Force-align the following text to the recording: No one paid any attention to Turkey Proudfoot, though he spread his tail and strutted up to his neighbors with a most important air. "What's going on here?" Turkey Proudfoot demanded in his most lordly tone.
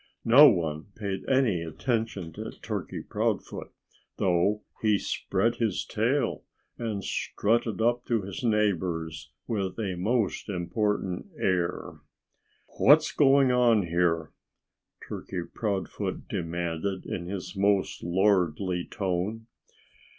No 0.25 0.49
one 0.49 0.85
paid 0.95 1.29
any 1.29 1.61
attention 1.61 2.33
to 2.33 2.49
Turkey 2.63 3.01
Proudfoot, 3.03 3.71
though 4.17 4.63
he 4.81 4.97
spread 4.97 5.57
his 5.57 5.85
tail 5.85 6.43
and 6.79 7.03
strutted 7.03 7.81
up 7.83 8.05
to 8.05 8.23
his 8.23 8.43
neighbors 8.43 9.29
with 9.45 9.77
a 9.77 9.93
most 9.97 10.49
important 10.49 11.27
air. 11.39 11.99
"What's 12.79 13.11
going 13.11 13.51
on 13.51 13.85
here?" 13.85 14.31
Turkey 15.07 15.43
Proudfoot 15.53 16.27
demanded 16.27 17.05
in 17.05 17.27
his 17.27 17.55
most 17.55 18.01
lordly 18.01 18.87
tone. 18.89 19.45